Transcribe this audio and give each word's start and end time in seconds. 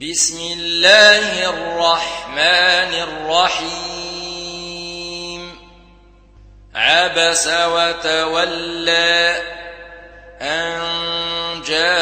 بسم 0.00 0.38
الله 0.58 1.50
الرحمن 1.50 2.94
الرحيم. 3.62 4.42
عبس 6.74 7.46
وتولى 7.46 9.42
أن 10.42 10.80
جاءه 11.66 11.94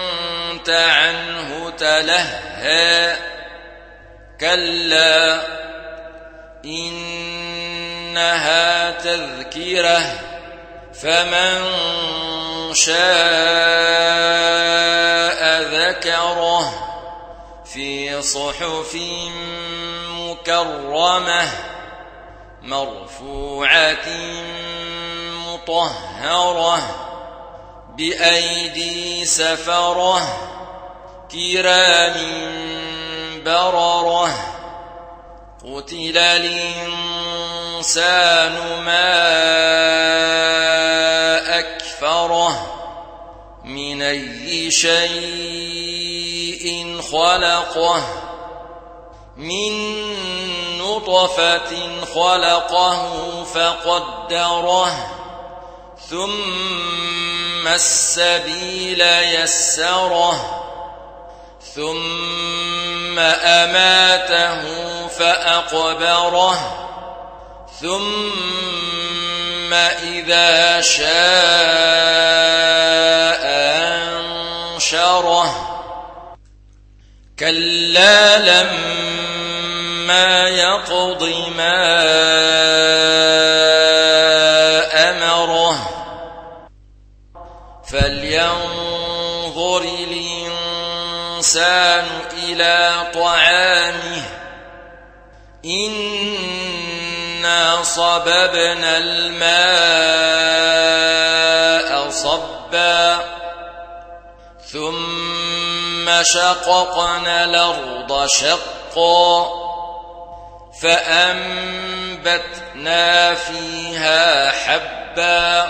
عنه 0.69 1.69
تلهى 1.69 3.17
كلا 4.39 5.41
إنها 6.65 8.11
تذكرة 8.91 10.19
فمن 10.93 11.61
شاء 12.73 13.01
ذكره. 15.61 16.87
في 17.73 18.21
صحف 18.21 18.97
مكرمة 20.09 21.49
مرفوعة 22.61 24.07
مطهرة 25.47 26.77
بأيدي 27.97 29.25
سفرة. 29.25 30.47
كرام 31.31 32.15
بررة. 33.45 34.51
قتل 35.63 36.17
الإنسان 36.17 37.33
ما 38.85 39.11
أكفره 41.59 42.81
من 43.63 44.01
أي 44.01 44.71
شيء 44.71 45.91
خلقه 47.11 48.03
من 49.37 49.71
نطفة 50.77 52.05
خلقه 52.15 53.43
فقدره 53.43 55.11
ثم 56.09 57.67
السبيل 57.67 59.01
يسره. 59.01 60.61
ثم 61.75 63.19
أماته 63.19 64.61
فأقبره. 65.07 66.59
ثم 67.81 69.73
إذا 69.73 70.81
شاء 70.81 71.11
أنشره. 74.75 75.67
كلا 77.39 78.37
لما 78.37 79.29
يقض 80.49 81.23
ما 81.57 81.91
أمره. 85.09 85.77
فلينظر 87.91 89.81
الإنسان 89.81 90.70
إلى 92.33 93.07
طعامه. 93.13 94.23
إنا 95.65 96.71
صببنا 97.83 98.97
الماء 98.97 100.51
صبا 102.09 103.19
ثم 104.71 106.23
شققنا 106.23 107.43
الأرض 107.43 108.27
شقا 108.27 109.61
فأنبتنا 110.81 112.53
فيها 113.35 114.51
حبا 114.51 115.67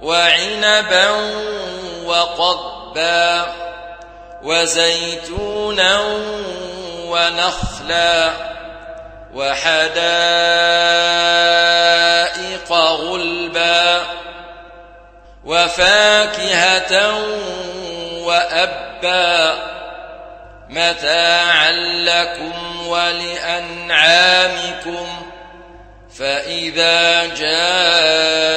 وعنبا 0.00 1.10
وقضبا 2.04 3.65
وزيتونا 4.42 6.00
ونخلا 7.04 8.30
وحدائق 9.34 9.92
غلبا 12.72 14.02
وفاكهة 15.44 17.18
وأبا 18.24 19.54
متاعا 20.68 21.72
لكم 21.94 22.86
ولأنعامكم 22.86 24.36
فإذا 26.18 27.26
جاءت 27.26 28.56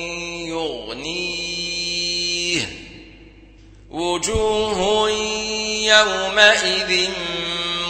وجوه 4.11 5.09
يومئذ 5.85 7.09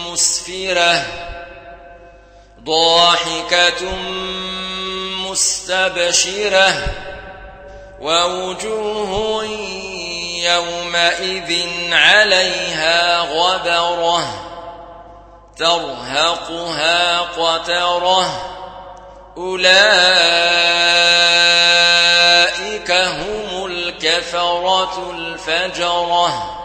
مسفرة. 0.07 1.05
ضاحكة 2.63 3.95
مستبشرة. 5.29 6.73
ووجوه 8.01 9.43
يومئذ 10.43 11.67
عليها 11.93 13.19
غبرة. 13.19 14.27
ترهقها 15.57 17.19
قترة. 17.19 18.41
أولئك 19.37 20.80
الفجرة 25.09 26.60